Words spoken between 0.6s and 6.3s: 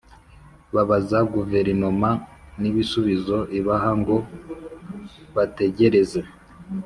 Babaza Guverinoma n’ ibisubizo ibaha ngo bategereze